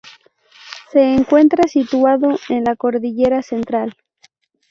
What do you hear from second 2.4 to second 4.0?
en la cordillera Central.